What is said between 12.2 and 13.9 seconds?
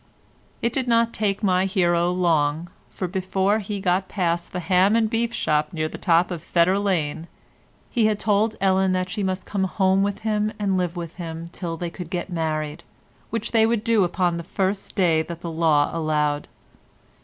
married, which they would